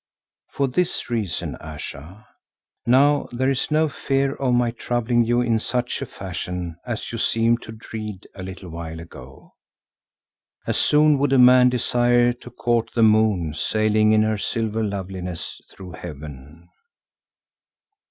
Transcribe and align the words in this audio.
"For 0.49 0.67
this 0.67 1.11
reason, 1.11 1.57
Ayesha. 1.57 2.25
Now 2.87 3.27
there 3.31 3.51
is 3.51 3.69
no 3.69 3.87
fear 3.87 4.33
of 4.33 4.55
my 4.55 4.71
troubling 4.71 5.25
you 5.25 5.41
in 5.41 5.59
such 5.59 6.01
a 6.01 6.07
fashion 6.07 6.75
as 6.83 7.11
you 7.11 7.19
seemed 7.19 7.61
to 7.61 7.71
dread 7.71 8.25
a 8.33 8.41
little 8.41 8.69
while 8.71 8.99
ago. 8.99 9.53
As 10.65 10.77
soon 10.79 11.19
would 11.19 11.33
a 11.33 11.37
man 11.37 11.69
desire 11.69 12.33
to 12.33 12.49
court 12.49 12.89
the 12.95 13.03
moon 13.03 13.53
sailing 13.53 14.11
in 14.11 14.23
her 14.23 14.39
silver 14.39 14.83
loveliness 14.83 15.61
through 15.69 15.91
heaven." 15.91 16.67